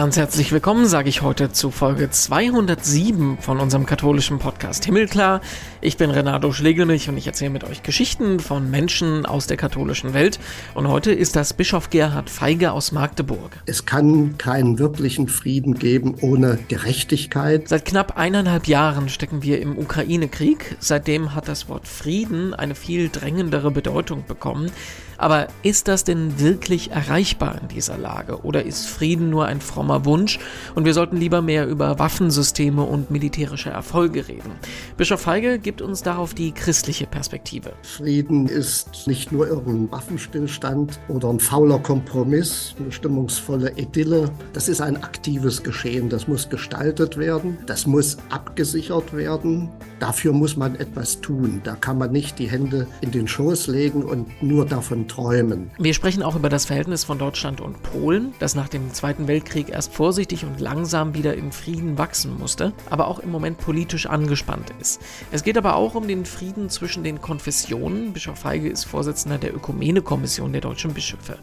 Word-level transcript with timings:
Ganz 0.00 0.16
herzlich 0.16 0.50
willkommen, 0.50 0.86
sage 0.86 1.10
ich 1.10 1.20
heute 1.20 1.52
zu 1.52 1.70
Folge 1.70 2.08
207 2.08 3.36
von 3.36 3.60
unserem 3.60 3.84
katholischen 3.84 4.38
Podcast 4.38 4.86
Himmelklar. 4.86 5.42
Ich 5.82 5.98
bin 5.98 6.08
Renato 6.08 6.52
Schlegelmilch 6.52 7.10
und 7.10 7.18
ich 7.18 7.26
erzähle 7.26 7.50
mit 7.50 7.64
euch 7.64 7.82
Geschichten 7.82 8.40
von 8.40 8.70
Menschen 8.70 9.26
aus 9.26 9.46
der 9.46 9.58
katholischen 9.58 10.14
Welt. 10.14 10.40
Und 10.72 10.88
heute 10.88 11.12
ist 11.12 11.36
das 11.36 11.52
Bischof 11.52 11.90
Gerhard 11.90 12.30
Feige 12.30 12.72
aus 12.72 12.92
Magdeburg. 12.92 13.58
Es 13.66 13.84
kann 13.84 14.38
keinen 14.38 14.78
wirklichen 14.78 15.28
Frieden 15.28 15.74
geben 15.74 16.14
ohne 16.22 16.58
Gerechtigkeit. 16.68 17.68
Seit 17.68 17.84
knapp 17.84 18.16
eineinhalb 18.16 18.68
Jahren 18.68 19.10
stecken 19.10 19.42
wir 19.42 19.60
im 19.60 19.76
Ukraine-Krieg. 19.76 20.76
Seitdem 20.80 21.34
hat 21.34 21.46
das 21.46 21.68
Wort 21.68 21.86
Frieden 21.86 22.54
eine 22.54 22.74
viel 22.74 23.10
drängendere 23.10 23.70
Bedeutung 23.70 24.24
bekommen. 24.26 24.72
Aber 25.20 25.48
ist 25.62 25.86
das 25.86 26.04
denn 26.04 26.40
wirklich 26.40 26.92
erreichbar 26.92 27.58
in 27.60 27.68
dieser 27.68 27.98
Lage? 27.98 28.42
Oder 28.42 28.64
ist 28.64 28.86
Frieden 28.86 29.28
nur 29.28 29.44
ein 29.44 29.60
frommer 29.60 29.89
Wunsch 30.04 30.38
und 30.74 30.84
wir 30.84 30.94
sollten 30.94 31.16
lieber 31.16 31.42
mehr 31.42 31.66
über 31.66 31.98
Waffensysteme 31.98 32.82
und 32.82 33.10
militärische 33.10 33.70
Erfolge 33.70 34.28
reden? 34.28 34.52
Bischof 34.96 35.20
Feige 35.20 35.58
gibt 35.58 35.82
uns 35.82 36.02
darauf 36.02 36.34
die 36.34 36.52
christliche 36.52 37.06
Perspektive. 37.06 37.72
Frieden 37.82 38.46
ist 38.46 39.06
nicht 39.06 39.32
nur 39.32 39.46
irgendein 39.46 39.90
Waffenstillstand 39.90 40.98
oder 41.08 41.28
ein 41.28 41.40
fauler 41.40 41.78
Kompromiss, 41.78 42.74
eine 42.78 42.92
stimmungsvolle 42.92 43.72
Idylle. 43.76 44.30
Das 44.52 44.68
ist 44.68 44.80
ein 44.80 45.02
aktives 45.02 45.62
Geschehen. 45.62 46.08
Das 46.08 46.28
muss 46.28 46.48
gestaltet 46.48 47.16
werden. 47.16 47.58
Das 47.66 47.86
muss 47.86 48.16
abgesichert 48.30 49.14
werden. 49.14 49.68
Dafür 50.00 50.32
muss 50.32 50.56
man 50.56 50.76
etwas 50.76 51.20
tun. 51.20 51.60
Da 51.62 51.76
kann 51.76 51.98
man 51.98 52.10
nicht 52.10 52.38
die 52.38 52.50
Hände 52.50 52.86
in 53.02 53.10
den 53.10 53.28
Schoß 53.28 53.66
legen 53.66 54.02
und 54.02 54.42
nur 54.42 54.64
davon 54.64 55.06
träumen. 55.08 55.70
Wir 55.78 55.92
sprechen 55.92 56.22
auch 56.22 56.36
über 56.36 56.48
das 56.48 56.64
Verhältnis 56.64 57.04
von 57.04 57.18
Deutschland 57.18 57.60
und 57.60 57.82
Polen, 57.82 58.32
das 58.38 58.54
nach 58.54 58.68
dem 58.68 58.94
Zweiten 58.94 59.28
Weltkrieg 59.28 59.68
erst 59.68 59.92
vorsichtig 59.92 60.46
und 60.46 60.58
langsam 60.58 61.14
wieder 61.14 61.34
in 61.34 61.52
Frieden 61.52 61.98
wachsen 61.98 62.38
musste, 62.38 62.72
aber 62.88 63.08
auch 63.08 63.18
im 63.18 63.30
Moment 63.30 63.58
politisch 63.58 64.06
angespannt 64.06 64.72
ist. 64.80 65.02
Es 65.32 65.44
geht 65.44 65.58
aber 65.58 65.76
auch 65.76 65.94
um 65.94 66.08
den 66.08 66.24
Frieden 66.24 66.70
zwischen 66.70 67.04
den 67.04 67.20
Konfessionen. 67.20 68.14
Bischof 68.14 68.38
Feige 68.38 68.70
ist 68.70 68.84
Vorsitzender 68.84 69.36
der 69.36 69.54
Ökumene-Kommission 69.54 70.52
der 70.52 70.62
deutschen 70.62 70.94
Bischöfe. 70.94 71.36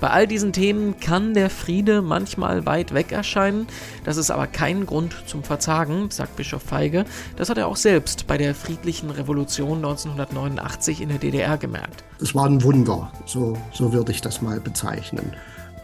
Bei 0.00 0.10
all 0.10 0.26
diesen 0.26 0.52
Themen 0.52 1.00
kann 1.00 1.32
der 1.32 1.48
Friede 1.48 2.02
manchmal 2.02 2.66
weit 2.66 2.92
weg 2.92 3.12
erscheinen. 3.12 3.66
Das 4.04 4.18
ist 4.18 4.30
aber 4.30 4.46
kein 4.46 4.84
Grund 4.84 5.14
zum 5.26 5.42
Verzagen, 5.42 6.10
sagt 6.10 6.36
Bischof 6.36 6.62
Feige. 6.62 7.06
Das 7.36 7.48
hat 7.48 7.56
er 7.56 7.66
auch 7.66 7.76
selbst 7.76 8.26
bei 8.26 8.36
der 8.36 8.54
friedlichen 8.54 9.10
Revolution 9.10 9.78
1989 9.78 11.00
in 11.00 11.08
der 11.08 11.18
DDR 11.18 11.56
gemerkt. 11.56 12.04
Es 12.20 12.34
war 12.34 12.46
ein 12.46 12.62
Wunder, 12.62 13.10
so, 13.24 13.56
so 13.72 13.92
würde 13.92 14.12
ich 14.12 14.20
das 14.20 14.42
mal 14.42 14.60
bezeichnen. 14.60 15.32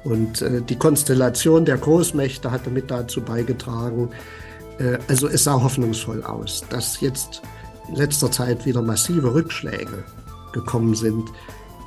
Und 0.04 0.42
äh, 0.42 0.60
die 0.60 0.76
Konstellation 0.76 1.64
der 1.64 1.78
Großmächte 1.78 2.50
hatte 2.50 2.70
mit 2.70 2.90
dazu 2.90 3.22
beigetragen. 3.22 4.10
Äh, 4.78 4.98
also 5.08 5.28
es 5.28 5.44
sah 5.44 5.62
hoffnungsvoll 5.62 6.22
aus, 6.24 6.64
dass 6.68 7.00
jetzt 7.00 7.40
in 7.88 7.96
letzter 7.96 8.30
Zeit 8.30 8.66
wieder 8.66 8.82
massive 8.82 9.32
Rückschläge 9.32 10.04
gekommen 10.52 10.94
sind 10.94 11.30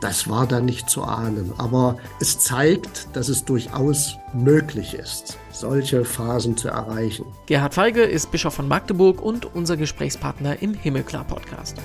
das 0.01 0.29
war 0.29 0.47
da 0.47 0.59
nicht 0.59 0.89
zu 0.89 1.03
ahnen. 1.03 1.53
Aber 1.57 1.97
es 2.19 2.39
zeigt, 2.39 3.07
dass 3.13 3.29
es 3.29 3.45
durchaus 3.45 4.17
möglich 4.33 4.93
ist, 4.93 5.37
solche 5.51 6.05
Phasen 6.05 6.57
zu 6.57 6.67
erreichen. 6.67 7.25
Gerhard 7.45 7.73
Feige 7.73 8.01
ist 8.01 8.31
Bischof 8.31 8.53
von 8.53 8.67
Magdeburg 8.67 9.21
und 9.21 9.55
unser 9.55 9.77
Gesprächspartner 9.77 10.61
im 10.61 10.73
Himmelklar-Podcast. 10.73 11.77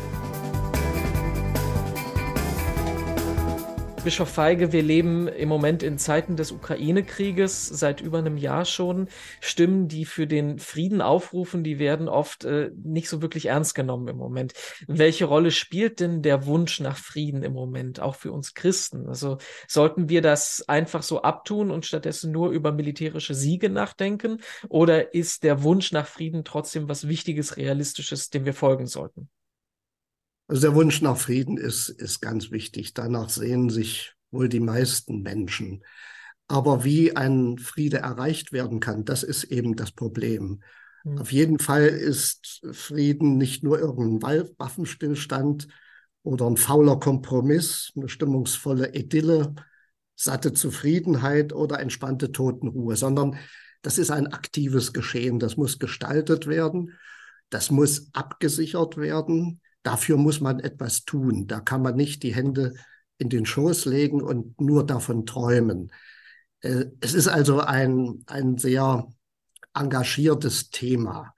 Bischof 4.03 4.31
Feige, 4.31 4.72
wir 4.72 4.83
leben 4.83 5.28
im 5.28 5.49
Moment 5.50 5.83
in 5.83 5.99
Zeiten 5.99 6.37
des 6.37 6.53
Ukraine-Krieges, 6.53 7.66
seit 7.69 8.00
über 8.00 8.19
einem 8.19 8.38
Jahr 8.38 8.65
schon. 8.65 9.09
Stimmen, 9.41 9.88
die 9.88 10.06
für 10.06 10.27
den 10.27 10.59
Frieden 10.59 11.03
aufrufen, 11.03 11.62
die 11.62 11.78
werden 11.78 12.09
oft 12.09 12.44
äh, 12.44 12.71
nicht 12.83 13.10
so 13.10 13.21
wirklich 13.21 13.47
ernst 13.47 13.75
genommen 13.75 14.09
im 14.09 14.16
Moment. 14.16 14.55
Welche 14.87 15.27
Rolle 15.27 15.50
spielt 15.50 16.00
denn 16.00 16.22
der 16.22 16.47
Wunsch 16.47 16.81
nach 16.81 16.97
Frieden 16.97 17.43
im 17.43 17.53
Moment, 17.53 18.00
auch 18.00 18.15
für 18.15 18.33
uns 18.33 18.55
Christen? 18.55 19.06
Also 19.06 19.37
sollten 19.69 20.09
wir 20.09 20.22
das 20.22 20.65
einfach 20.66 21.03
so 21.03 21.21
abtun 21.21 21.71
und 21.71 21.84
stattdessen 21.84 22.33
nur 22.33 22.50
über 22.50 22.72
militärische 22.72 23.34
Siege 23.34 23.69
nachdenken? 23.69 24.39
Oder 24.71 25.12
ist 25.12 25.43
der 25.43 25.62
Wunsch 25.62 25.93
nach 25.93 26.06
Frieden 26.06 26.44
trotzdem 26.44 26.89
was 26.89 27.06
Wichtiges, 27.06 27.59
Realistisches, 27.59 28.31
dem 28.31 28.47
wir 28.47 28.55
folgen 28.55 28.87
sollten? 28.87 29.28
Also 30.50 30.62
der 30.62 30.75
Wunsch 30.75 31.00
nach 31.00 31.16
Frieden 31.16 31.59
ist, 31.59 31.91
ist 31.91 32.21
ganz 32.21 32.50
wichtig. 32.50 32.93
Danach 32.93 33.28
sehen 33.28 33.71
sich 33.71 34.15
wohl 34.33 34.49
die 34.49 34.59
meisten 34.59 35.22
Menschen. 35.22 35.84
Aber 36.49 36.83
wie 36.83 37.15
ein 37.15 37.56
Friede 37.59 37.99
erreicht 37.99 38.50
werden 38.50 38.81
kann, 38.81 39.05
das 39.05 39.22
ist 39.22 39.44
eben 39.44 39.77
das 39.77 39.93
Problem. 39.93 40.60
Mhm. 41.05 41.19
Auf 41.19 41.31
jeden 41.31 41.60
Fall 41.60 41.87
ist 41.87 42.62
Frieden 42.72 43.39
nicht 43.39 43.62
nur 43.62 43.78
irgendein 43.78 44.49
Waffenstillstand 44.59 45.69
oder 46.25 46.49
ein 46.49 46.56
fauler 46.56 46.99
Kompromiss, 46.99 47.93
eine 47.94 48.09
stimmungsvolle 48.09 48.93
Idylle, 48.93 49.55
satte 50.16 50.53
Zufriedenheit 50.53 51.53
oder 51.53 51.78
entspannte 51.78 52.33
Totenruhe, 52.33 52.97
sondern 52.97 53.37
das 53.83 53.99
ist 53.99 54.10
ein 54.10 54.27
aktives 54.27 54.93
Geschehen. 54.93 55.39
Das 55.39 55.56
muss 55.56 55.78
gestaltet 55.78 56.49
werden. 56.49 56.99
Das 57.50 57.71
muss 57.71 58.10
abgesichert 58.15 58.97
werden. 58.97 59.60
Dafür 59.82 60.16
muss 60.16 60.41
man 60.41 60.60
etwas 60.60 61.04
tun. 61.04 61.46
Da 61.46 61.60
kann 61.60 61.82
man 61.82 61.96
nicht 61.96 62.22
die 62.22 62.34
Hände 62.34 62.74
in 63.18 63.28
den 63.28 63.46
Schoß 63.46 63.84
legen 63.86 64.22
und 64.22 64.60
nur 64.60 64.84
davon 64.84 65.26
träumen. 65.26 65.92
Äh, 66.60 66.86
es 67.00 67.14
ist 67.14 67.28
also 67.28 67.60
ein, 67.60 68.22
ein 68.26 68.58
sehr 68.58 69.08
engagiertes 69.74 70.70
Thema. 70.70 71.34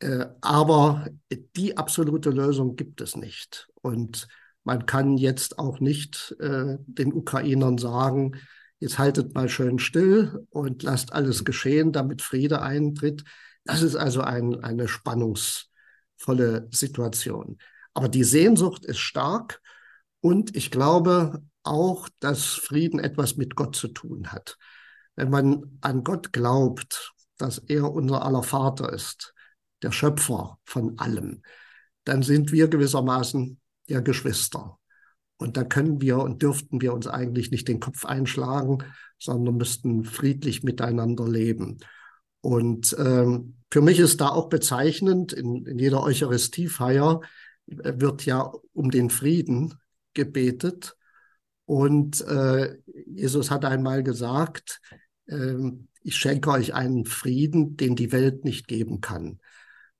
Äh, 0.00 0.26
aber 0.40 1.08
die 1.56 1.76
absolute 1.76 2.30
Lösung 2.30 2.76
gibt 2.76 3.00
es 3.00 3.16
nicht. 3.16 3.68
Und 3.80 4.28
man 4.64 4.86
kann 4.86 5.16
jetzt 5.16 5.58
auch 5.58 5.80
nicht 5.80 6.34
äh, 6.40 6.78
den 6.86 7.12
Ukrainern 7.12 7.78
sagen, 7.78 8.36
jetzt 8.80 8.98
haltet 8.98 9.34
mal 9.34 9.48
schön 9.48 9.78
still 9.78 10.46
und 10.50 10.82
lasst 10.82 11.12
alles 11.12 11.44
geschehen, 11.44 11.92
damit 11.92 12.22
Friede 12.22 12.60
eintritt. 12.62 13.24
Das 13.64 13.82
ist 13.82 13.96
also 13.96 14.20
ein, 14.20 14.62
eine 14.62 14.88
Spannungs, 14.88 15.70
volle 16.16 16.68
Situation. 16.70 17.58
Aber 17.92 18.08
die 18.08 18.24
Sehnsucht 18.24 18.84
ist 18.84 18.98
stark 18.98 19.60
und 20.20 20.56
ich 20.56 20.70
glaube 20.70 21.42
auch, 21.62 22.08
dass 22.20 22.44
Frieden 22.46 22.98
etwas 22.98 23.36
mit 23.36 23.56
Gott 23.56 23.76
zu 23.76 23.88
tun 23.88 24.32
hat. 24.32 24.58
Wenn 25.16 25.30
man 25.30 25.78
an 25.80 26.04
Gott 26.04 26.32
glaubt, 26.32 27.12
dass 27.38 27.58
er 27.58 27.92
unser 27.92 28.24
aller 28.24 28.42
Vater 28.42 28.92
ist, 28.92 29.34
der 29.82 29.92
Schöpfer 29.92 30.58
von 30.64 30.98
allem, 30.98 31.42
dann 32.04 32.22
sind 32.22 32.52
wir 32.52 32.68
gewissermaßen 32.68 33.60
ja 33.86 34.00
Geschwister. 34.00 34.78
Und 35.36 35.56
da 35.56 35.64
können 35.64 36.00
wir 36.00 36.18
und 36.18 36.42
dürften 36.42 36.80
wir 36.80 36.94
uns 36.94 37.06
eigentlich 37.06 37.50
nicht 37.50 37.68
den 37.68 37.80
Kopf 37.80 38.04
einschlagen, 38.04 38.78
sondern 39.18 39.56
müssten 39.56 40.04
friedlich 40.04 40.62
miteinander 40.62 41.28
leben. 41.28 41.78
Und 42.44 42.94
ähm, 42.98 43.54
für 43.70 43.80
mich 43.80 43.98
ist 43.98 44.20
da 44.20 44.28
auch 44.28 44.50
bezeichnend, 44.50 45.32
in, 45.32 45.64
in 45.64 45.78
jeder 45.78 46.02
Eucharistiefeier 46.02 47.22
wird 47.66 48.26
ja 48.26 48.52
um 48.74 48.90
den 48.90 49.08
Frieden 49.08 49.72
gebetet. 50.12 50.94
Und 51.64 52.20
äh, 52.20 52.76
Jesus 53.06 53.50
hat 53.50 53.64
einmal 53.64 54.02
gesagt, 54.02 54.82
äh, 55.24 55.54
ich 56.02 56.16
schenke 56.16 56.50
euch 56.50 56.74
einen 56.74 57.06
Frieden, 57.06 57.78
den 57.78 57.96
die 57.96 58.12
Welt 58.12 58.44
nicht 58.44 58.68
geben 58.68 59.00
kann. 59.00 59.40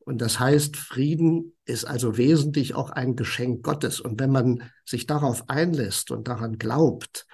Und 0.00 0.21
das 0.21 0.39
heißt, 0.39 0.77
Frieden 0.77 1.54
ist 1.65 1.86
also 1.86 2.18
wesentlich 2.18 2.74
auch 2.74 2.91
ein 2.91 3.16
Geschenk 3.16 3.63
Gottes. 3.63 4.01
Und 4.01 4.21
wenn 4.21 4.30
man 4.30 4.71
sich 4.84 5.07
darauf 5.07 5.48
einlässt 5.48 6.10
und 6.10 6.28
daran 6.28 6.59
glaubt, 6.59 7.27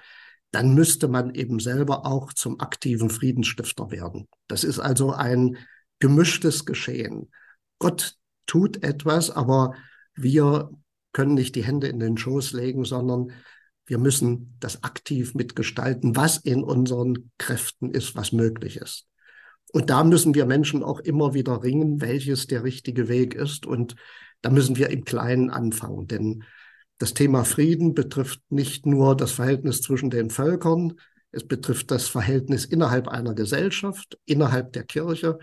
dann 0.51 0.73
müsste 0.73 1.07
man 1.07 1.33
eben 1.33 1.59
selber 1.59 2.05
auch 2.05 2.33
zum 2.33 2.59
aktiven 2.59 3.09
Friedensstifter 3.09 3.89
werden. 3.89 4.27
Das 4.47 4.63
ist 4.63 4.79
also 4.79 5.11
ein 5.11 5.57
gemischtes 5.99 6.65
Geschehen. 6.65 7.31
Gott 7.79 8.17
tut 8.47 8.83
etwas, 8.83 9.31
aber 9.31 9.75
wir 10.15 10.69
können 11.13 11.33
nicht 11.35 11.55
die 11.55 11.63
Hände 11.63 11.87
in 11.87 11.99
den 11.99 12.17
Schoß 12.17 12.51
legen, 12.53 12.85
sondern 12.85 13.31
wir 13.85 13.97
müssen 13.97 14.55
das 14.59 14.83
aktiv 14.83 15.33
mitgestalten, 15.35 16.15
was 16.15 16.37
in 16.37 16.63
unseren 16.63 17.31
Kräften 17.37 17.91
ist, 17.91 18.15
was 18.15 18.31
möglich 18.31 18.77
ist. 18.77 19.07
Und 19.73 19.89
da 19.89 20.03
müssen 20.03 20.35
wir 20.35 20.45
Menschen 20.45 20.83
auch 20.83 20.99
immer 20.99 21.33
wieder 21.33 21.63
ringen, 21.63 22.01
welches 22.01 22.47
der 22.47 22.63
richtige 22.63 23.07
Weg 23.07 23.35
ist. 23.35 23.65
Und 23.65 23.95
da 24.41 24.49
müssen 24.49 24.75
wir 24.75 24.89
im 24.89 25.05
Kleinen 25.05 25.49
anfangen, 25.49 26.07
denn 26.07 26.43
das 27.01 27.15
Thema 27.15 27.45
Frieden 27.45 27.95
betrifft 27.95 28.41
nicht 28.49 28.85
nur 28.85 29.17
das 29.17 29.31
Verhältnis 29.31 29.81
zwischen 29.81 30.11
den 30.11 30.29
Völkern, 30.29 30.93
es 31.31 31.47
betrifft 31.47 31.89
das 31.89 32.07
Verhältnis 32.07 32.65
innerhalb 32.65 33.07
einer 33.07 33.33
Gesellschaft, 33.33 34.19
innerhalb 34.25 34.73
der 34.73 34.83
Kirche, 34.83 35.39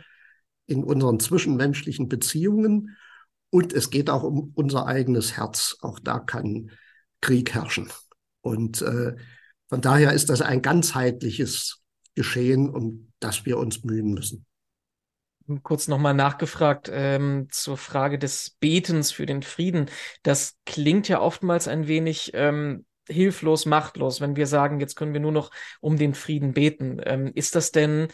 in 0.66 0.84
unseren 0.84 1.18
zwischenmenschlichen 1.18 2.08
Beziehungen. 2.08 2.96
Und 3.50 3.72
es 3.72 3.90
geht 3.90 4.10
auch 4.10 4.22
um 4.22 4.52
unser 4.54 4.86
eigenes 4.86 5.36
Herz. 5.36 5.78
Auch 5.80 5.98
da 5.98 6.18
kann 6.18 6.70
Krieg 7.22 7.54
herrschen. 7.54 7.88
Und 8.42 8.82
äh, 8.82 9.16
von 9.68 9.80
daher 9.80 10.12
ist 10.12 10.28
das 10.28 10.42
ein 10.42 10.62
ganzheitliches 10.62 11.82
geschehen, 12.14 12.68
um 12.68 13.10
das 13.18 13.46
wir 13.46 13.56
uns 13.58 13.82
mühen 13.82 14.12
müssen. 14.12 14.44
Kurz 15.62 15.88
nochmal 15.88 16.14
nachgefragt 16.14 16.90
ähm, 16.92 17.48
zur 17.50 17.78
Frage 17.78 18.18
des 18.18 18.50
Betens 18.60 19.12
für 19.12 19.24
den 19.24 19.42
Frieden. 19.42 19.90
Das 20.22 20.58
klingt 20.66 21.08
ja 21.08 21.20
oftmals 21.20 21.68
ein 21.68 21.88
wenig 21.88 22.32
ähm, 22.34 22.84
hilflos, 23.08 23.64
machtlos, 23.64 24.20
wenn 24.20 24.36
wir 24.36 24.46
sagen, 24.46 24.78
jetzt 24.78 24.94
können 24.94 25.14
wir 25.14 25.20
nur 25.20 25.32
noch 25.32 25.50
um 25.80 25.96
den 25.96 26.14
Frieden 26.14 26.52
beten. 26.52 27.00
Ähm, 27.02 27.32
ist 27.34 27.54
das 27.54 27.72
denn 27.72 28.08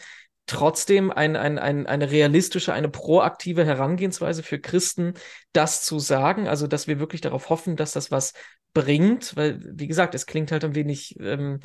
trotzdem 0.45 1.11
ein, 1.11 1.35
ein, 1.35 1.59
ein, 1.59 1.85
eine 1.87 2.09
realistische, 2.09 2.71
eine 2.71 2.89
proaktive 2.89 3.65
Herangehensweise 3.65 4.41
für 4.41 4.59
Christen, 4.59 5.15
das 5.51 5.83
zu 5.83 5.99
sagen? 5.99 6.47
Also, 6.47 6.67
dass 6.67 6.87
wir 6.87 6.99
wirklich 6.99 7.21
darauf 7.21 7.49
hoffen, 7.49 7.75
dass 7.75 7.91
das 7.91 8.11
was 8.11 8.33
bringt? 8.73 9.35
Weil, 9.35 9.59
wie 9.77 9.87
gesagt, 9.87 10.15
es 10.15 10.25
klingt 10.25 10.53
halt 10.53 10.63
ein 10.63 10.75
wenig 10.75 11.19
ähm, 11.19 11.59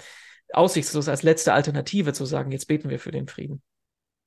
aussichtslos 0.53 1.09
als 1.09 1.23
letzte 1.23 1.53
Alternative 1.53 2.13
zu 2.13 2.25
sagen, 2.25 2.51
jetzt 2.51 2.67
beten 2.67 2.91
wir 2.91 2.99
für 2.99 3.13
den 3.13 3.29
Frieden. 3.29 3.63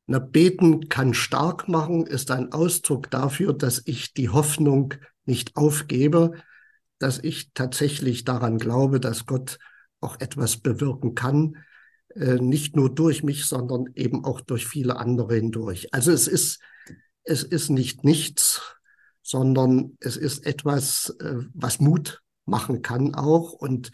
Na, 0.05 0.19
beten 0.19 0.89
kann 0.89 1.13
stark 1.13 1.69
machen, 1.69 2.05
ist 2.05 2.29
ein 2.31 2.51
Ausdruck 2.51 3.09
dafür, 3.09 3.53
dass 3.53 3.81
ich 3.85 4.13
die 4.13 4.29
Hoffnung 4.29 4.95
nicht 5.25 5.55
aufgebe, 5.55 6.33
dass 6.99 7.19
ich 7.19 7.51
tatsächlich 7.53 8.25
daran 8.25 8.57
glaube, 8.57 8.99
dass 8.99 9.25
Gott 9.25 9.59
auch 10.01 10.19
etwas 10.19 10.57
bewirken 10.57 11.15
kann, 11.15 11.57
äh, 12.15 12.35
nicht 12.35 12.75
nur 12.75 12.93
durch 12.93 13.23
mich, 13.23 13.45
sondern 13.45 13.89
eben 13.95 14.25
auch 14.25 14.41
durch 14.41 14.67
viele 14.67 14.97
andere 14.97 15.35
hindurch. 15.35 15.93
Also 15.93 16.11
es 16.11 16.27
ist, 16.27 16.59
es 17.23 17.43
ist 17.43 17.69
nicht 17.69 18.03
nichts, 18.03 18.75
sondern 19.21 19.97
es 20.01 20.17
ist 20.17 20.45
etwas, 20.45 21.15
äh, 21.21 21.37
was 21.53 21.79
Mut 21.79 22.21
machen 22.45 22.81
kann 22.81 23.15
auch 23.15 23.53
und 23.53 23.91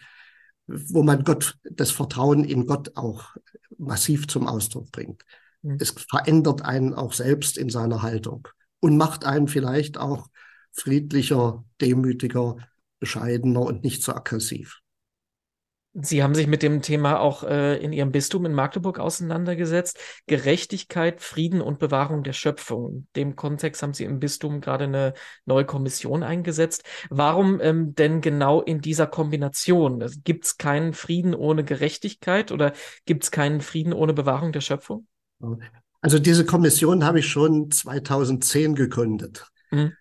wo 0.66 1.02
man 1.02 1.24
Gott, 1.24 1.56
das 1.64 1.90
Vertrauen 1.90 2.44
in 2.44 2.66
Gott 2.66 2.96
auch 2.96 3.36
massiv 3.78 4.28
zum 4.28 4.46
Ausdruck 4.46 4.90
bringt. 4.92 5.24
Mhm. 5.62 5.78
Es 5.80 5.90
verändert 5.90 6.62
einen 6.62 6.94
auch 6.94 7.12
selbst 7.12 7.58
in 7.58 7.68
seiner 7.68 8.02
Haltung 8.02 8.48
und 8.80 8.96
macht 8.96 9.24
einen 9.24 9.48
vielleicht 9.48 9.98
auch 9.98 10.28
friedlicher, 10.72 11.64
demütiger, 11.80 12.56
bescheidener 12.98 13.60
und 13.60 13.82
nicht 13.82 14.02
so 14.02 14.12
aggressiv. 14.12 14.80
Sie 15.92 16.22
haben 16.22 16.36
sich 16.36 16.46
mit 16.46 16.62
dem 16.62 16.82
Thema 16.82 17.18
auch 17.18 17.42
äh, 17.42 17.76
in 17.78 17.92
Ihrem 17.92 18.12
Bistum 18.12 18.46
in 18.46 18.54
Magdeburg 18.54 19.00
auseinandergesetzt. 19.00 19.98
Gerechtigkeit, 20.28 21.20
Frieden 21.20 21.60
und 21.60 21.80
Bewahrung 21.80 22.22
der 22.22 22.32
Schöpfung. 22.32 22.90
In 22.90 23.08
dem 23.16 23.36
Kontext 23.36 23.82
haben 23.82 23.92
Sie 23.92 24.04
im 24.04 24.20
Bistum 24.20 24.60
gerade 24.60 24.84
eine 24.84 25.14
neue 25.46 25.64
Kommission 25.64 26.22
eingesetzt. 26.22 26.84
Warum 27.08 27.60
ähm, 27.60 27.96
denn 27.96 28.20
genau 28.20 28.62
in 28.62 28.80
dieser 28.80 29.08
Kombination? 29.08 30.08
Gibt 30.22 30.44
es 30.44 30.58
keinen 30.58 30.92
Frieden 30.92 31.34
ohne 31.34 31.64
Gerechtigkeit 31.64 32.52
oder 32.52 32.72
gibt 33.04 33.24
es 33.24 33.32
keinen 33.32 33.60
Frieden 33.60 33.92
ohne 33.92 34.12
Bewahrung 34.12 34.52
der 34.52 34.60
Schöpfung? 34.60 35.08
Also 36.00 36.18
diese 36.18 36.44
Kommission 36.44 37.04
habe 37.04 37.20
ich 37.20 37.28
schon 37.28 37.70
2010 37.70 38.74
gegründet. 38.74 39.46
Mhm. 39.70 39.92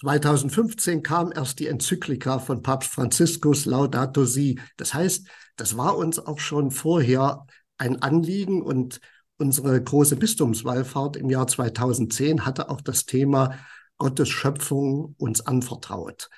2015 0.00 1.02
kam 1.02 1.32
erst 1.32 1.58
die 1.58 1.68
Enzyklika 1.68 2.38
von 2.38 2.62
Papst 2.62 2.92
Franziskus 2.92 3.64
Laudato 3.64 4.24
Si. 4.24 4.60
Das 4.76 4.92
heißt, 4.92 5.26
das 5.56 5.76
war 5.76 5.96
uns 5.96 6.18
auch 6.18 6.38
schon 6.38 6.70
vorher 6.70 7.46
ein 7.78 8.02
Anliegen 8.02 8.62
und 8.62 9.00
unsere 9.38 9.82
große 9.82 10.16
Bistumswallfahrt 10.16 11.16
im 11.16 11.30
Jahr 11.30 11.46
2010 11.46 12.44
hatte 12.44 12.68
auch 12.68 12.80
das 12.80 13.06
Thema 13.06 13.58
Gottes 13.98 14.28
Schöpfung 14.28 15.14
uns 15.18 15.40
anvertraut. 15.40 16.28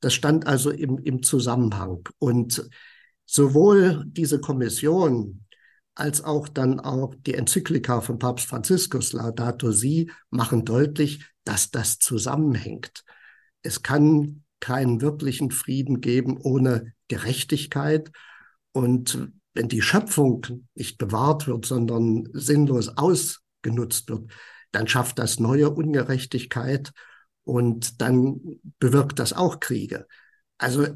Das 0.00 0.12
stand 0.14 0.46
also 0.46 0.70
im, 0.70 0.98
im 0.98 1.22
Zusammenhang. 1.22 2.08
Und 2.18 2.68
sowohl 3.24 4.04
diese 4.06 4.40
Kommission 4.40 5.45
als 5.96 6.22
auch 6.22 6.46
dann 6.46 6.78
auch 6.78 7.14
die 7.26 7.34
Enzyklika 7.34 8.02
von 8.02 8.18
Papst 8.18 8.46
Franziskus 8.46 9.12
Laudato 9.12 9.72
Si 9.72 10.10
machen 10.30 10.64
deutlich, 10.64 11.24
dass 11.44 11.70
das 11.70 11.98
zusammenhängt. 11.98 13.02
Es 13.62 13.82
kann 13.82 14.44
keinen 14.60 15.00
wirklichen 15.00 15.50
Frieden 15.50 16.00
geben 16.00 16.36
ohne 16.36 16.92
Gerechtigkeit. 17.08 18.12
Und 18.72 19.30
wenn 19.54 19.68
die 19.68 19.80
Schöpfung 19.80 20.68
nicht 20.74 20.98
bewahrt 20.98 21.46
wird, 21.46 21.64
sondern 21.64 22.28
sinnlos 22.32 22.88
ausgenutzt 22.88 24.10
wird, 24.10 24.30
dann 24.72 24.88
schafft 24.88 25.18
das 25.18 25.40
neue 25.40 25.70
Ungerechtigkeit 25.70 26.92
und 27.44 28.02
dann 28.02 28.60
bewirkt 28.78 29.18
das 29.18 29.32
auch 29.32 29.60
Kriege. 29.60 30.06
Also 30.58 30.86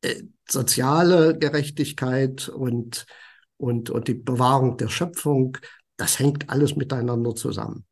äh, 0.00 0.22
soziale 0.48 1.36
Gerechtigkeit 1.36 2.48
und, 2.48 3.04
und, 3.56 3.90
und 3.90 4.08
die 4.08 4.14
Bewahrung 4.14 4.76
der 4.76 4.88
Schöpfung, 4.88 5.58
das 5.96 6.18
hängt 6.18 6.50
alles 6.50 6.76
miteinander 6.76 7.34
zusammen. 7.34 7.86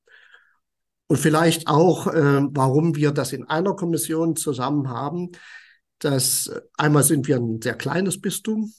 Und 1.07 1.19
vielleicht 1.19 1.69
auch, 1.69 2.07
äh, 2.07 2.43
warum 2.51 2.97
wir 2.97 3.13
das 3.13 3.33
in 3.33 3.45
einer 3.45 3.75
Kommission 3.75 4.37
zusammen 4.37 4.89
haben. 4.89 5.33
dass 6.01 6.51
einmal 6.77 7.03
sind 7.03 7.29
wir 7.29 7.37
ein 7.37 7.63
sehr 7.63 7.77
kleines 7.77 8.21
Bistum. 8.21 8.73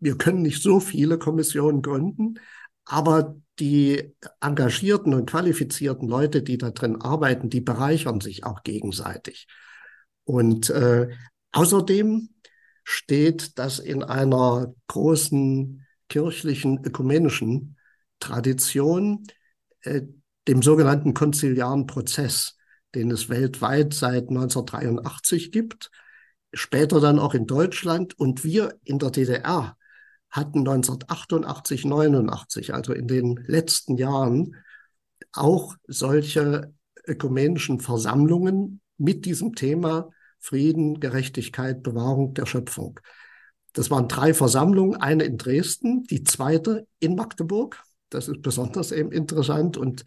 Wir 0.00 0.18
können 0.18 0.42
nicht 0.42 0.62
so 0.62 0.80
viele 0.80 1.18
Kommissionen 1.18 1.82
gründen, 1.82 2.38
aber 2.84 3.36
die 3.58 4.14
engagierten 4.40 5.14
und 5.14 5.30
qualifizierten 5.30 6.08
Leute, 6.08 6.42
die 6.42 6.58
da 6.58 6.70
drin 6.70 7.00
arbeiten, 7.00 7.48
die 7.48 7.60
bereichern 7.60 8.20
sich 8.20 8.44
auch 8.44 8.62
gegenseitig. 8.62 9.46
Und 10.24 10.70
äh, 10.70 11.08
außerdem 11.52 12.28
steht 12.84 13.58
das 13.58 13.78
in 13.78 14.02
einer 14.02 14.74
großen 14.88 15.86
kirchlichen 16.08 16.84
ökumenischen 16.84 17.76
Tradition, 18.20 19.24
äh, 19.82 20.02
dem 20.46 20.62
sogenannten 20.62 21.14
konziliaren 21.14 21.86
Prozess, 21.86 22.56
den 22.94 23.10
es 23.10 23.28
weltweit 23.28 23.92
seit 23.92 24.30
1983 24.30 25.52
gibt, 25.52 25.90
später 26.52 27.00
dann 27.00 27.18
auch 27.18 27.34
in 27.34 27.46
Deutschland 27.46 28.18
und 28.18 28.44
wir 28.44 28.74
in 28.84 28.98
der 28.98 29.10
DDR 29.10 29.76
hatten 30.30 30.60
1988, 30.60 31.84
89, 31.84 32.74
also 32.74 32.92
in 32.92 33.06
den 33.06 33.36
letzten 33.46 33.96
Jahren, 33.96 34.56
auch 35.32 35.76
solche 35.86 36.72
ökumenischen 37.06 37.80
Versammlungen 37.80 38.80
mit 38.96 39.24
diesem 39.24 39.54
Thema 39.54 40.10
Frieden, 40.38 41.00
Gerechtigkeit, 41.00 41.82
Bewahrung 41.82 42.34
der 42.34 42.46
Schöpfung. 42.46 43.00
Das 43.78 43.92
waren 43.92 44.08
drei 44.08 44.34
Versammlungen, 44.34 45.00
eine 45.00 45.22
in 45.22 45.38
Dresden, 45.38 46.02
die 46.02 46.24
zweite 46.24 46.88
in 46.98 47.14
Magdeburg. 47.14 47.80
Das 48.08 48.26
ist 48.26 48.42
besonders 48.42 48.90
eben 48.90 49.12
interessant 49.12 49.76
und 49.76 50.04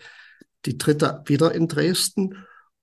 die 0.66 0.78
dritte 0.78 1.22
wieder 1.26 1.54
in 1.56 1.70
Dresden. 1.70 2.36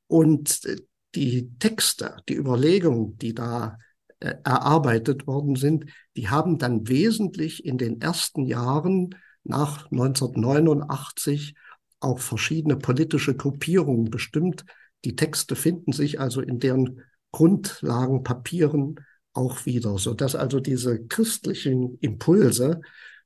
Und 0.07 0.64
äh, 0.64 0.76
die 1.14 1.50
Texte, 1.59 2.16
die 2.30 2.37
Überlegungen, 2.37 3.18
die 3.18 3.35
da 3.35 3.76
äh, 4.21 4.37
erarbeitet 4.45 5.26
worden 5.26 5.57
sind, 5.57 5.85
die 6.16 6.30
haben 6.30 6.57
dann 6.57 6.88
wesentlich 6.88 7.66
in 7.66 7.76
den 7.76 8.00
ersten 8.00 8.47
Jahren 8.47 9.14
nach 9.45 9.90
1989 9.90 11.54
auch 12.00 12.18
verschiedene 12.18 12.76
politische 12.76 13.37
Gruppierungen 13.37 14.07
bestimmt. 14.07 14.64
Die 15.04 15.16
Texte 15.16 15.54
finden 15.54 15.92
sich 15.92 16.18
also 16.18 16.40
in 16.40 16.59
deren 16.61 17.02
Grundlagenpapieren 17.30 19.00
auch 19.38 19.64
wieder, 19.64 19.97
so 19.99 20.14
dass 20.14 20.35
also 20.35 20.61
diese 20.61 21.07
christlichen 21.07 21.97
Impulse 22.00 22.80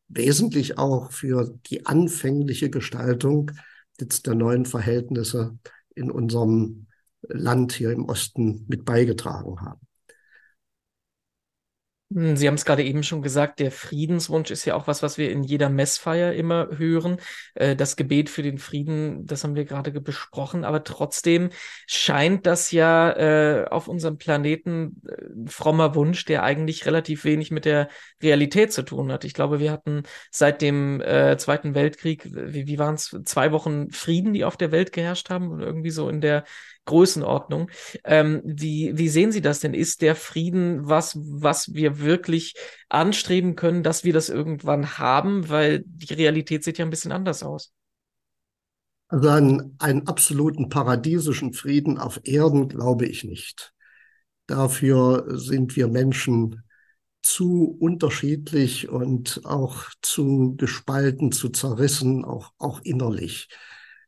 wesentlich 0.09 0.79
auch 0.79 1.11
für 1.11 1.59
die 1.67 1.87
anfängliche 1.87 2.71
Gestaltung 2.71 3.51
jetzt 3.99 4.27
der 4.27 4.35
neuen 4.35 4.67
Verhältnisse 4.67 5.59
in 5.95 6.11
unserem 6.11 6.87
Land 7.23 7.73
hier 7.73 7.93
im 7.93 8.05
Osten 8.05 8.67
mit 8.69 8.85
beigetragen 8.85 9.61
haben. 9.61 9.81
Hm, 12.15 12.37
Sie 12.37 12.47
haben 12.47 12.55
es 12.55 12.65
gerade 12.65 12.83
eben 12.83 13.03
schon 13.03 13.23
gesagt, 13.23 13.59
der 13.61 13.71
Friedenswunsch 13.71 14.51
ist 14.51 14.65
ja 14.65 14.75
auch 14.75 14.87
was, 14.87 15.03
was 15.03 15.19
wir 15.19 15.31
in 15.31 15.43
jeder 15.43 15.69
Messfeier 15.69 16.33
immer 16.33 16.69
hören. 16.77 17.19
Äh, 17.55 17.77
das 17.77 17.97
Gebet 17.97 18.29
für 18.29 18.43
den 18.43 18.59
Frieden, 18.59 19.25
das 19.27 19.45
haben 19.45 19.55
wir 19.55 19.65
gerade 19.65 19.93
besprochen, 20.01 20.65
aber 20.65 20.85
trotzdem 20.85 21.51
scheint 21.87 22.47
das 22.47 22.71
ja 22.71 23.13
äh, 23.13 23.67
auf 23.69 23.89
unserem 23.89 24.19
Planeten 24.19 25.01
ein 25.05 25.47
äh, 25.47 25.51
frommer 25.51 25.95
Wunsch, 25.95 26.25
der 26.25 26.43
eigentlich 26.43 26.87
relativ 26.87 27.25
wenig 27.25 27.51
mit 27.51 27.65
der 27.65 27.89
Realität 28.23 28.73
zu 28.73 28.83
tun 28.83 29.11
hat. 29.13 29.25
Ich 29.25 29.35
glaube, 29.35 29.61
wir 29.61 29.73
hatten 29.73 30.03
seit 30.31 30.63
dem 30.63 31.03
Zweiten 31.39 31.75
Weltkrieg, 31.75 32.29
wie, 32.33 32.67
wie 32.67 32.79
waren 32.79 32.95
es, 32.95 33.17
zwei 33.25 33.53
Wochen 33.53 33.91
Frieden, 33.91 34.33
die 34.33 34.45
auf 34.45 34.57
der 34.57 34.73
Welt 34.73 34.93
geherrscht 34.93 35.31
haben 35.31 35.51
und 35.51 35.61
irgendwie 35.61 35.91
so 35.91 36.09
in 36.09 36.21
der 36.21 36.45
Größenordnung. 36.85 37.71
Ähm, 38.05 38.43
wie, 38.45 38.97
wie 38.97 39.09
sehen 39.09 39.33
Sie 39.33 39.41
das 39.41 39.61
denn? 39.61 39.75
Ist 39.75 40.03
der 40.03 40.17
Frieden 40.17 40.89
was, 40.89 41.17
was 41.17 41.75
wir 41.75 42.01
wirklich 42.01 42.55
anstreben 42.89 43.57
können, 43.57 43.83
dass 43.83 44.05
wir 44.05 44.13
das 44.13 44.29
irgendwann 44.29 44.99
haben? 44.99 45.49
Weil 45.49 45.83
die 45.87 46.15
Realität 46.15 46.65
sieht 46.65 46.79
ja 46.79 46.85
ein 46.85 46.91
bisschen 46.91 47.13
anders 47.13 47.43
aus. 47.43 47.73
Also 49.09 49.29
an 49.29 49.75
einen 49.79 50.09
absoluten 50.09 50.71
paradiesischen 50.71 51.53
Frieden 51.53 51.99
auf 51.99 52.21
Erden 52.25 52.69
glaube 52.69 53.07
ich 53.07 53.25
nicht. 53.25 53.75
Dafür 54.47 55.27
sind 55.39 55.77
wir 55.77 55.87
Menschen 55.89 56.63
zu 57.23 57.77
unterschiedlich 57.79 58.89
und 58.89 59.43
auch 59.45 59.85
zu 60.03 60.57
gespalten, 60.57 61.31
zu 61.31 61.51
zerrissen, 61.51 62.25
auch, 62.25 62.53
auch 62.59 62.81
innerlich. 62.83 63.49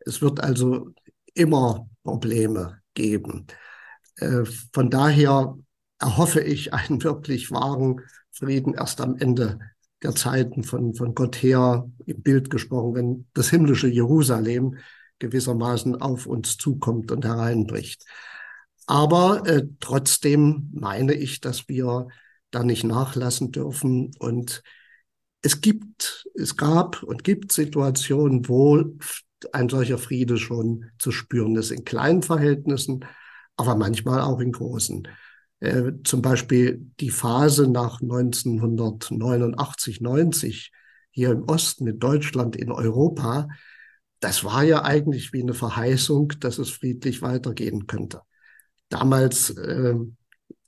Es 0.00 0.20
wird 0.20 0.40
also 0.40 0.90
immer 1.34 1.88
Probleme 2.02 2.80
geben. 2.94 3.46
Äh, 4.16 4.44
von 4.72 4.90
daher 4.90 5.56
erhoffe 5.98 6.40
ich 6.40 6.72
einen 6.72 7.02
wirklich 7.02 7.50
wahren 7.50 8.00
Frieden 8.32 8.74
erst 8.74 9.00
am 9.00 9.16
Ende 9.16 9.58
der 10.02 10.14
Zeiten 10.14 10.64
von, 10.64 10.94
von 10.94 11.14
Gott 11.14 11.36
her 11.36 11.88
im 12.04 12.22
Bild 12.22 12.50
gesprochen, 12.50 12.94
wenn 12.94 13.26
das 13.32 13.50
himmlische 13.50 13.88
Jerusalem 13.88 14.76
gewissermaßen 15.18 16.00
auf 16.00 16.26
uns 16.26 16.58
zukommt 16.58 17.10
und 17.10 17.24
hereinbricht. 17.24 18.04
Aber 18.86 19.46
äh, 19.46 19.66
trotzdem 19.80 20.70
meine 20.74 21.14
ich, 21.14 21.40
dass 21.40 21.68
wir 21.68 22.08
da 22.50 22.62
nicht 22.62 22.84
nachlassen 22.84 23.50
dürfen. 23.50 24.10
Und 24.18 24.62
es 25.44 25.60
gibt, 25.60 26.26
es 26.34 26.56
gab 26.56 27.02
und 27.02 27.22
gibt 27.22 27.52
Situationen, 27.52 28.48
wo 28.48 28.82
ein 29.52 29.68
solcher 29.68 29.98
Friede 29.98 30.38
schon 30.38 30.86
zu 30.98 31.12
spüren 31.12 31.54
ist, 31.56 31.70
in 31.70 31.84
kleinen 31.84 32.22
Verhältnissen, 32.22 33.04
aber 33.56 33.76
manchmal 33.76 34.22
auch 34.22 34.40
in 34.40 34.52
großen. 34.52 35.06
Äh, 35.60 35.92
zum 36.02 36.22
Beispiel 36.22 36.90
die 36.98 37.10
Phase 37.10 37.68
nach 37.68 38.00
1989, 38.00 40.00
90 40.00 40.72
hier 41.10 41.32
im 41.32 41.44
Osten, 41.44 41.88
in 41.88 41.98
Deutschland, 41.98 42.56
in 42.56 42.72
Europa, 42.72 43.48
das 44.20 44.44
war 44.44 44.62
ja 44.62 44.82
eigentlich 44.82 45.34
wie 45.34 45.42
eine 45.42 45.52
Verheißung, 45.52 46.32
dass 46.40 46.56
es 46.56 46.70
friedlich 46.70 47.20
weitergehen 47.20 47.86
könnte. 47.86 48.22
Damals, 48.88 49.50
äh, 49.50 49.94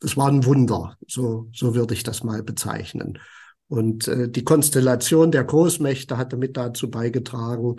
es 0.03 0.19
war 0.19 0.29
ein 0.29 0.45
Wunder, 0.45 0.99
so, 1.09 1.49
so 1.55 1.75
würde 1.75 1.95
ich 1.95 2.03
das 2.03 2.23
mal 2.23 2.43
bezeichnen. 2.43 3.19
Und 3.69 4.09
äh, 4.09 4.29
die 4.29 4.45
Konstellation 4.45 5.33
der 5.33 5.45
Großmächte 5.45 6.17
hatte 6.17 6.37
mit 6.37 6.57
dazu 6.57 6.91
beigetragen. 6.91 7.77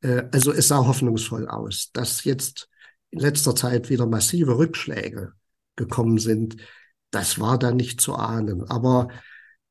Äh, 0.00 0.24
also 0.32 0.52
es 0.52 0.68
sah 0.68 0.86
hoffnungsvoll 0.86 1.48
aus, 1.48 1.90
dass 1.92 2.24
jetzt 2.24 2.68
in 3.10 3.20
letzter 3.20 3.54
Zeit 3.54 3.90
wieder 3.90 4.06
massive 4.06 4.58
Rückschläge 4.58 5.32
gekommen 5.76 6.18
sind. 6.18 6.56
Das 7.10 7.38
war 7.38 7.58
da 7.58 7.72
nicht 7.72 8.00
zu 8.00 8.14
ahnen. 8.14 8.64
Aber 8.68 9.08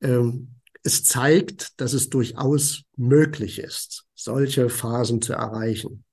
ähm, 0.01 0.55
es 0.83 1.03
zeigt, 1.03 1.79
dass 1.79 1.93
es 1.93 2.09
durchaus 2.09 2.83
möglich 2.97 3.59
ist, 3.59 4.05
solche 4.15 4.69
Phasen 4.69 5.21
zu 5.21 5.33
erreichen. 5.33 6.03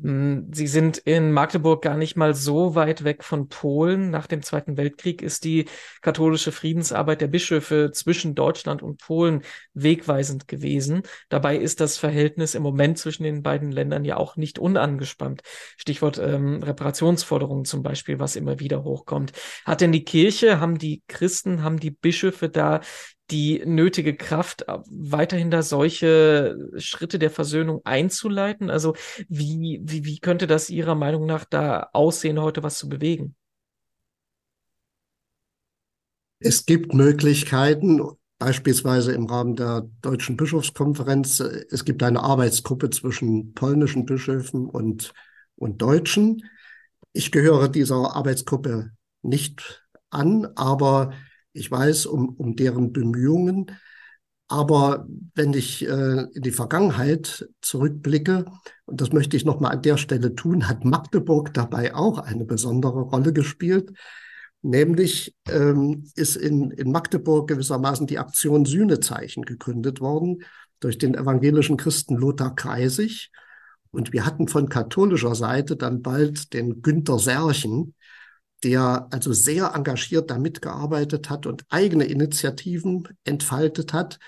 Ähm, 0.00 0.48
Sie 0.52 0.66
sind 0.66 0.98
in 0.98 1.32
Magdeburg 1.32 1.82
gar 1.82 1.96
nicht 1.96 2.16
mal 2.16 2.34
so 2.34 2.74
weit 2.74 3.04
weg 3.04 3.24
von 3.24 3.48
Polen. 3.48 4.10
Nach 4.10 4.26
dem 4.26 4.42
Zweiten 4.42 4.76
Weltkrieg 4.76 5.22
ist 5.22 5.44
die 5.44 5.66
katholische 6.00 6.52
Friedensarbeit 6.52 7.20
der 7.20 7.28
Bischöfe 7.28 7.90
zwischen 7.92 8.34
Deutschland 8.34 8.82
und 8.82 8.98
Polen 9.00 9.42
wegweisend 9.74 10.48
gewesen. 10.48 11.02
Dabei 11.28 11.56
ist 11.56 11.80
das 11.80 11.98
Verhältnis 11.98 12.54
im 12.54 12.62
Moment 12.62 12.98
zwischen 12.98 13.24
den 13.24 13.42
beiden 13.42 13.72
Ländern 13.72 14.04
ja 14.04 14.16
auch 14.16 14.36
nicht 14.36 14.58
unangespannt. 14.58 15.42
Stichwort 15.76 16.18
ähm, 16.18 16.62
Reparationsforderungen 16.62 17.64
zum 17.64 17.82
Beispiel, 17.82 18.18
was 18.18 18.36
immer 18.36 18.60
wieder 18.60 18.84
hochkommt. 18.84 19.32
Hat 19.64 19.80
denn 19.80 19.92
die 19.92 20.04
Kirche, 20.04 20.60
haben 20.60 20.78
die 20.78 21.02
Christen, 21.08 21.62
haben 21.62 21.78
die 21.78 21.90
Bischöfe 21.90 22.48
da 22.48 22.80
die 23.30 23.62
nötige 23.64 24.16
Kraft, 24.16 24.62
äh, 24.68 24.78
weiterhin 24.90 25.50
da 25.50 25.62
solche 25.62 26.56
Schritte 26.76 27.18
der 27.18 27.30
Versöhnung 27.30 27.80
einzuleiten? 27.84 28.70
Also 28.70 28.94
wie, 29.28 29.80
wie, 29.84 30.04
wie 30.04 30.18
könnte 30.18 30.46
das 30.46 30.70
Ihrer 30.70 30.94
Meinung 30.94 31.26
nach 31.26 31.44
da 31.44 31.88
aussehen, 31.92 32.40
heute 32.40 32.62
was 32.62 32.78
zu 32.78 32.88
bewegen? 32.88 33.34
Es 36.38 36.66
gibt 36.66 36.92
Möglichkeiten, 36.92 38.00
beispielsweise 38.38 39.12
im 39.12 39.26
Rahmen 39.26 39.54
der 39.54 39.88
Deutschen 40.02 40.36
Bischofskonferenz. 40.36 41.38
Es 41.38 41.84
gibt 41.84 42.02
eine 42.02 42.24
Arbeitsgruppe 42.24 42.90
zwischen 42.90 43.54
polnischen 43.54 44.04
Bischöfen 44.04 44.66
und, 44.66 45.12
und 45.54 45.80
Deutschen. 45.80 46.42
Ich 47.12 47.30
gehöre 47.30 47.68
dieser 47.68 48.16
Arbeitsgruppe 48.16 48.90
nicht 49.22 49.86
an, 50.10 50.46
aber 50.56 51.12
ich 51.52 51.70
weiß 51.70 52.06
um, 52.06 52.30
um 52.30 52.56
deren 52.56 52.92
Bemühungen. 52.92 53.66
Aber 54.48 55.06
wenn 55.34 55.54
ich 55.54 55.88
äh, 55.88 56.26
in 56.34 56.42
die 56.42 56.50
Vergangenheit 56.50 57.48
zurückblicke, 57.62 58.44
und 58.84 59.00
das 59.00 59.12
möchte 59.12 59.36
ich 59.36 59.46
nochmal 59.46 59.72
an 59.72 59.82
der 59.82 59.96
Stelle 59.96 60.34
tun, 60.34 60.68
hat 60.68 60.84
Magdeburg 60.84 61.54
dabei 61.54 61.94
auch 61.94 62.18
eine 62.18 62.44
besondere 62.44 63.00
Rolle 63.00 63.32
gespielt. 63.32 63.92
Nämlich 64.60 65.34
ähm, 65.48 66.04
ist 66.14 66.36
in, 66.36 66.70
in 66.70 66.92
Magdeburg 66.92 67.48
gewissermaßen 67.48 68.06
die 68.06 68.18
Aktion 68.18 68.64
Sühnezeichen 68.64 69.44
gegründet 69.44 70.00
worden 70.00 70.42
durch 70.80 70.98
den 70.98 71.14
evangelischen 71.14 71.76
Christen 71.76 72.16
Lothar 72.16 72.54
Kreisig. 72.54 73.30
Und 73.90 74.12
wir 74.12 74.24
hatten 74.24 74.48
von 74.48 74.68
katholischer 74.68 75.34
Seite 75.34 75.76
dann 75.76 76.02
bald 76.02 76.52
den 76.52 76.82
Günter 76.82 77.18
Serchen, 77.18 77.94
der 78.64 79.08
also 79.10 79.32
sehr 79.32 79.74
engagiert 79.74 80.30
damit 80.30 80.62
gearbeitet 80.62 81.30
hat 81.30 81.46
und 81.46 81.64
eigene 81.68 82.04
Initiativen 82.04 83.08
entfaltet 83.24 83.92
hat. 83.92 84.18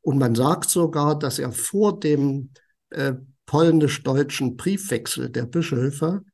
Und 0.00 0.18
man 0.18 0.34
sagt 0.34 0.70
sogar, 0.70 1.18
dass 1.18 1.38
er 1.38 1.52
vor 1.52 1.98
dem 1.98 2.50
äh, 2.90 3.14
polnisch-deutschen 3.46 4.56
Briefwechsel 4.56 5.30
der 5.30 5.44
Bischöfe 5.44 6.24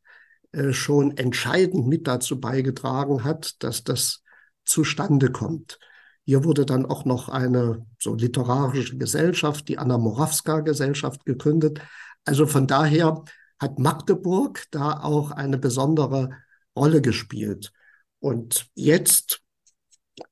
äh, 0.53 0.73
schon 0.73 1.17
entscheidend 1.17 1.87
mit 1.87 2.07
dazu 2.07 2.41
beigetragen 2.41 3.25
hat, 3.25 3.63
dass 3.63 3.85
das 3.85 4.23
zustande 4.65 5.31
kommt. 5.31 5.79
Hier 6.25 6.45
wurde 6.45 6.67
dann 6.67 6.87
auch 6.87 7.05
noch 7.05 7.29
eine 7.29 7.87
so 7.99 8.15
literarische 8.15 8.97
Gesellschaft, 8.97 9.69
die 9.69 9.79
Anna 9.79 9.99
Morawska 9.99 10.61
Gesellschaft 10.61 11.25
gegründet. 11.25 11.81
Also 12.25 12.47
von 12.47 12.67
daher 12.67 13.25
hat 13.59 13.79
Magdeburg 13.79 14.65
da 14.71 15.01
auch 15.01 15.33
eine 15.33 15.59
besondere 15.59 16.31
Rolle 16.77 17.01
gespielt. 17.01 17.73
Und 18.21 18.69
jetzt 18.75 19.43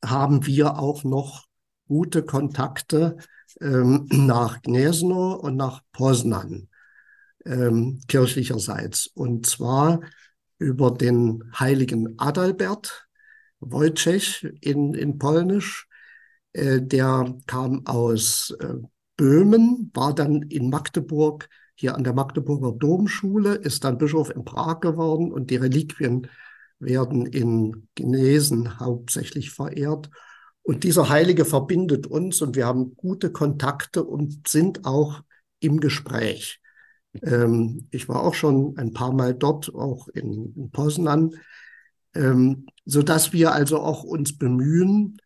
haben 0.04 0.46
wir 0.46 0.78
auch 0.78 1.04
noch 1.04 1.46
gute 1.86 2.22
Kontakte 2.22 3.16
ähm, 3.60 4.06
nach 4.10 4.62
Gniezno 4.62 5.34
und 5.34 5.56
nach 5.56 5.82
Poznan 5.92 6.68
ähm, 7.44 8.00
kirchlicherseits. 8.08 9.06
Und 9.06 9.46
zwar 9.46 10.00
über 10.58 10.90
den 10.90 11.50
heiligen 11.58 12.18
Adalbert 12.18 13.08
Wojciech 13.60 14.46
in, 14.60 14.94
in 14.94 15.18
Polnisch. 15.18 15.88
Äh, 16.52 16.80
der 16.82 17.34
kam 17.46 17.86
aus 17.86 18.54
äh, 18.60 18.74
Böhmen, 19.16 19.90
war 19.94 20.14
dann 20.14 20.42
in 20.42 20.70
Magdeburg 20.70 21.48
hier 21.78 21.94
an 21.94 22.02
der 22.02 22.12
Magdeburger 22.12 22.72
Domschule, 22.72 23.54
ist 23.54 23.84
dann 23.84 23.98
Bischof 23.98 24.30
in 24.30 24.44
Prag 24.44 24.80
geworden 24.80 25.32
und 25.32 25.50
die 25.50 25.56
Reliquien 25.56 26.26
werden 26.80 27.24
in 27.26 27.88
Genesen 27.94 28.80
hauptsächlich 28.80 29.52
verehrt. 29.52 30.10
Und 30.62 30.82
dieser 30.82 31.08
Heilige 31.08 31.44
verbindet 31.44 32.08
uns 32.08 32.42
und 32.42 32.56
wir 32.56 32.66
haben 32.66 32.96
gute 32.96 33.30
Kontakte 33.30 34.02
und 34.02 34.48
sind 34.48 34.84
auch 34.86 35.22
im 35.60 35.78
Gespräch. 35.78 36.60
Ähm, 37.22 37.86
ich 37.92 38.08
war 38.08 38.24
auch 38.24 38.34
schon 38.34 38.76
ein 38.76 38.92
paar 38.92 39.12
Mal 39.12 39.34
dort, 39.34 39.72
auch 39.72 40.08
in, 40.08 40.52
in 40.56 40.70
Poznan, 40.72 41.30
ähm, 42.14 42.66
so 42.86 43.02
dass 43.02 43.32
wir 43.32 43.52
also 43.52 43.78
auch 43.78 44.02
uns 44.02 44.36
bemühen, 44.36 45.18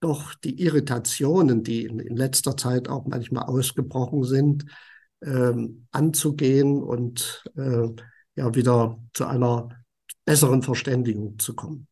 doch 0.00 0.34
die 0.34 0.60
Irritationen, 0.60 1.62
die 1.62 1.84
in, 1.84 2.00
in 2.00 2.16
letzter 2.16 2.56
Zeit 2.56 2.88
auch 2.88 3.06
manchmal 3.06 3.44
ausgebrochen 3.44 4.24
sind, 4.24 4.66
ähm, 5.24 5.86
anzugehen 5.90 6.82
und 6.82 7.44
äh, 7.56 7.88
ja 8.34 8.54
wieder 8.54 8.98
zu 9.14 9.26
einer 9.26 9.68
besseren 10.24 10.62
Verständigung 10.62 11.38
zu 11.38 11.54
kommen. 11.54 11.86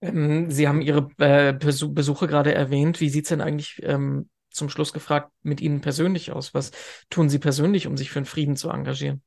Ähm, 0.00 0.50
Sie 0.50 0.68
haben 0.68 0.80
Ihre 0.80 1.08
äh, 1.18 1.52
Besuche 1.52 2.26
gerade 2.26 2.54
erwähnt. 2.54 3.00
Wie 3.00 3.08
sieht 3.08 3.24
es 3.24 3.28
denn 3.30 3.40
eigentlich 3.40 3.80
ähm, 3.82 4.28
zum 4.50 4.68
Schluss 4.68 4.92
gefragt 4.92 5.30
mit 5.42 5.60
Ihnen 5.60 5.80
persönlich 5.80 6.32
aus? 6.32 6.54
Was 6.54 6.70
tun 7.10 7.28
Sie 7.28 7.38
persönlich, 7.38 7.86
um 7.86 7.96
sich 7.96 8.10
für 8.10 8.20
den 8.20 8.26
Frieden 8.26 8.56
zu 8.56 8.70
engagieren? 8.70 9.22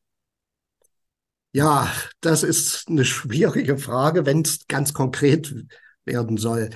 Ja, 1.52 1.92
das 2.22 2.44
ist 2.44 2.90
eine 2.90 3.06
schwierige 3.06 3.78
Frage, 3.78 4.26
wenn 4.26 4.42
es 4.42 4.68
ganz 4.68 4.94
konkret 4.94 5.56
werden 6.06 6.38
soll. 6.38 6.70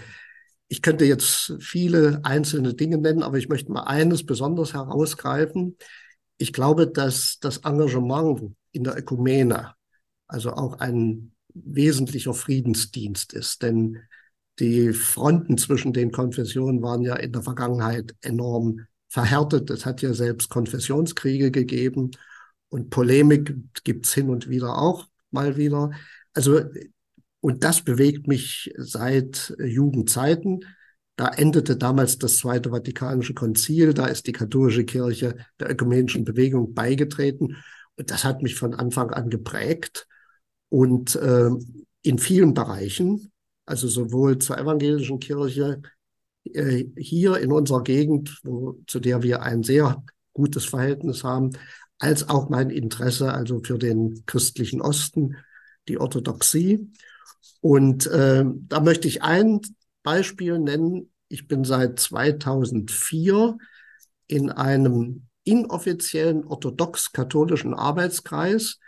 Ich 0.68 0.82
könnte 0.82 1.06
jetzt 1.06 1.54
viele 1.60 2.22
einzelne 2.24 2.74
Dinge 2.74 2.98
nennen, 2.98 3.22
aber 3.22 3.38
ich 3.38 3.50
möchte 3.50 3.72
mal 3.72 3.84
eines 3.84 4.26
besonders 4.26 4.74
herausgreifen 4.74 5.78
ich 6.44 6.54
glaube, 6.54 6.88
dass 6.88 7.40
das 7.40 7.58
Engagement 7.60 8.54
in 8.72 8.84
der 8.84 8.98
Ökumene 8.98 9.74
also 10.28 10.52
auch 10.52 10.80
ein 10.80 11.32
wesentlicher 11.54 12.34
Friedensdienst 12.34 13.34
ist. 13.34 13.64
Denn 13.64 14.00
die 14.60 14.92
Fronten 14.94 15.58
zwischen 15.58 15.94
den 15.94 16.12
Konfessionen 16.12 16.82
waren 16.82 17.02
ja 17.02 17.16
in 17.16 17.32
der 17.32 17.44
Vergangenheit 17.44 18.14
enorm 18.22 18.82
verhärtet. 19.08 19.70
Es 19.70 19.86
hat 19.86 20.02
ja 20.02 20.14
selbst 20.14 20.50
Konfessionskriege 20.50 21.50
gegeben 21.50 22.12
und 22.70 22.90
Polemik 22.90 23.56
gibt 23.86 24.06
es 24.06 24.14
hin 24.14 24.30
und 24.30 24.50
wieder 24.50 24.78
auch 24.78 25.08
mal 25.32 25.56
wieder. 25.56 25.92
Also 26.34 26.60
Und 27.40 27.64
das 27.64 27.82
bewegt 27.82 28.28
mich 28.28 28.74
seit 28.78 29.56
Jugendzeiten. 29.60 30.66
Da 31.16 31.28
endete 31.28 31.78
damals 31.78 32.18
das 32.18 32.38
Zweite 32.38 32.72
Vatikanische 32.72 33.34
Konzil, 33.34 33.94
da 33.94 34.08
ist 34.08 34.26
die 34.26 34.32
katholische 34.32 34.84
Kirche 34.84 35.36
der 35.60 35.70
ökumenischen 35.70 36.24
Bewegung 36.24 36.74
beigetreten. 36.74 37.58
Und 37.96 38.10
das 38.10 38.24
hat 38.24 38.42
mich 38.42 38.56
von 38.56 38.74
Anfang 38.74 39.12
an 39.12 39.30
geprägt. 39.30 40.08
Und 40.70 41.16
äh, 41.16 41.52
in 42.02 42.18
vielen 42.18 42.56
Bereichen, 42.56 43.32
also 43.66 43.88
sowohl 43.88 44.40
zur 44.40 44.58
evangelischen 44.58 45.20
Kirche 45.20 45.84
äh, 46.46 46.86
hier 46.98 47.38
in 47.38 47.52
unserer 47.52 47.84
Gegend, 47.84 48.40
wo, 48.44 48.80
zu 48.88 49.00
der 49.00 49.22
wir 49.22 49.44
ein 49.44 49.62
sehr 49.62 50.04
gutes 50.34 50.66
Verhältnis 50.66 51.24
haben, 51.24 51.52
als 52.00 52.28
auch 52.28 52.50
mein 52.50 52.72
Interesse 52.72 53.32
also 53.32 53.62
für 53.64 53.78
den 53.78 54.24
christlichen 54.26 54.82
Osten, 54.82 55.38
die 55.88 56.00
Orthodoxie. 56.00 56.92
Und 57.62 58.08
äh, 58.08 58.44
da 58.68 58.80
möchte 58.80 59.08
ich 59.08 59.22
ein 59.22 59.62
Beispiel 60.04 60.60
nennen. 60.60 61.12
Ich 61.30 61.48
bin 61.48 61.64
seit 61.64 62.00
2004 62.00 63.58
in 64.28 64.50
einem 64.50 65.28
inoffiziellen 65.44 66.46
orthodox-katholischen 66.46 67.74
Arbeitskreis, 67.74 68.80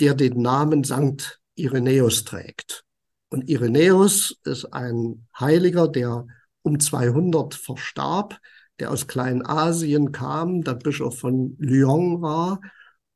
der 0.00 0.14
den 0.14 0.42
Namen 0.42 0.84
Sankt 0.84 1.40
Irenäus 1.54 2.24
trägt. 2.24 2.84
Und 3.30 3.48
Irenäus 3.48 4.38
ist 4.44 4.66
ein 4.72 5.26
Heiliger, 5.38 5.88
der 5.88 6.26
um 6.62 6.80
200 6.80 7.54
verstarb, 7.54 8.38
der 8.78 8.90
aus 8.90 9.06
Kleinasien 9.06 10.12
kam, 10.12 10.62
der 10.62 10.74
Bischof 10.74 11.18
von 11.18 11.56
Lyon 11.58 12.22
war 12.22 12.60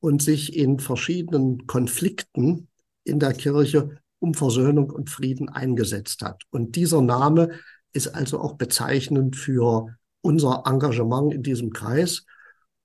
und 0.00 0.22
sich 0.22 0.56
in 0.56 0.80
verschiedenen 0.80 1.66
Konflikten 1.66 2.68
in 3.04 3.20
der 3.20 3.32
Kirche 3.32 4.01
um 4.22 4.34
Versöhnung 4.34 4.90
und 4.90 5.10
Frieden 5.10 5.48
eingesetzt 5.48 6.22
hat. 6.22 6.44
Und 6.50 6.76
dieser 6.76 7.02
Name 7.02 7.50
ist 7.92 8.08
also 8.08 8.40
auch 8.40 8.54
bezeichnend 8.54 9.36
für 9.36 9.96
unser 10.20 10.62
Engagement 10.64 11.34
in 11.34 11.42
diesem 11.42 11.72
Kreis. 11.72 12.24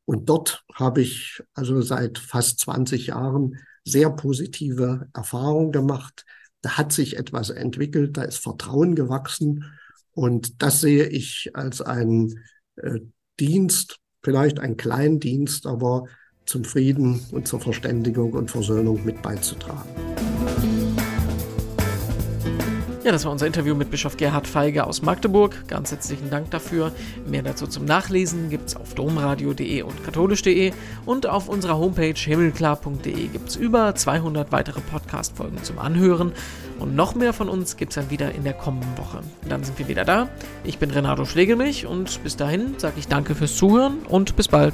Und 0.06 0.30
dort 0.30 0.66
habe 0.74 1.02
ich 1.02 1.44
also 1.54 1.82
seit 1.82 2.18
fast 2.18 2.60
20 2.62 3.08
Jahren 3.08 3.58
sehr 3.84 4.10
positive 4.10 5.08
Erfahrungen 5.14 5.72
gemacht. 5.72 6.26
Da 6.62 6.72
hat 6.72 6.92
sich 6.92 7.18
etwas 7.18 7.52
entwickelt, 7.52 8.18
da 8.18 8.24
ist 8.24 8.38
Vertrauen 8.38 8.96
gewachsen. 8.96 9.64
Und 10.14 10.64
das 10.64 10.82
sehe 10.82 11.06
ich 11.06 11.52
als 11.54 11.82
einen 11.82 12.44
äh, 12.78 13.00
Dienst, 13.40 14.00
vielleicht 14.24 14.60
einen 14.60 14.78
kleinen 14.78 15.20
Dienst, 15.20 15.68
aber 15.68 16.06
zum 16.46 16.64
Frieden 16.64 17.22
und 17.32 17.48
zur 17.48 17.60
Verständigung 17.60 18.34
und 18.34 18.50
Versöhnung 18.50 19.06
mit 19.06 19.22
beizutragen. 19.22 19.97
Ja, 23.08 23.14
das 23.14 23.24
war 23.24 23.32
unser 23.32 23.48
Interview 23.48 23.74
mit 23.74 23.90
Bischof 23.90 24.18
Gerhard 24.18 24.48
Feige 24.48 24.86
aus 24.86 25.02
Magdeburg. 25.02 25.64
Ganz 25.70 25.92
herzlichen 25.92 26.30
Dank 26.30 26.52
dafür. 26.52 26.92
Mehr 27.26 27.42
dazu 27.42 27.66
zum 27.66 27.86
Nachlesen 27.86 28.50
gibt 28.50 28.68
es 28.68 28.76
auf 28.76 28.96
domradio.de 28.96 29.82
und 29.84 30.04
katholisch.de 30.04 30.74
und 31.06 31.26
auf 31.26 31.48
unserer 31.48 31.78
Homepage 31.78 32.20
himmelklar.de 32.20 33.28
gibt 33.28 33.48
es 33.48 33.56
über 33.56 33.96
200 33.96 34.52
weitere 34.52 34.82
Podcast-Folgen 34.82 35.64
zum 35.64 35.80
Anhören. 35.80 36.34
Und 36.80 36.98
noch 36.98 37.16
mehr 37.16 37.32
von 37.32 37.48
uns 37.48 37.78
gibt 37.78 37.94
es 37.94 37.96
dann 37.96 38.12
wieder 38.12 38.36
in 38.36 38.44
der 38.44 38.52
kommenden 38.52 38.98
Woche. 38.98 39.22
Dann 39.48 39.64
sind 39.64 39.80
wir 39.80 39.88
wieder 39.88 40.04
da. 40.04 40.28
Ich 40.66 40.78
bin 40.78 40.92
Renato 40.92 41.24
Schlegelmich 41.24 41.86
und 41.86 42.22
bis 42.26 42.36
dahin 42.36 42.78
sage 42.78 42.96
ich 42.98 43.08
danke 43.08 43.36
fürs 43.36 43.56
Zuhören 43.56 44.00
und 44.10 44.36
bis 44.36 44.50
bald. 44.50 44.74